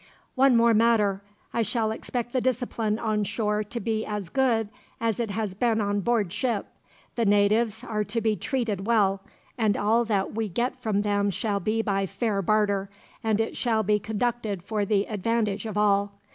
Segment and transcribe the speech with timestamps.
[0.33, 1.21] "One more matter:
[1.53, 5.79] I shall expect the discipline on shore to be as good as it has been
[5.79, 6.65] on board ship.
[7.15, 9.21] The natives are to be treated well,
[9.59, 12.89] and all that we get from them shall be by fair barter,
[13.23, 16.13] and it shall be conducted for the advantage of all.